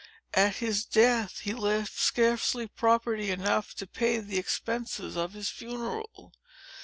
At 0.33 0.55
his 0.55 0.83
death, 0.83 1.41
he 1.41 1.53
left 1.53 1.95
scarcely 1.95 2.65
property 2.65 3.29
enough 3.29 3.75
to 3.75 3.85
pay 3.85 4.17
the 4.17 4.39
expenses 4.39 5.15
of 5.15 5.33
his 5.33 5.49
funeral. 5.49 6.33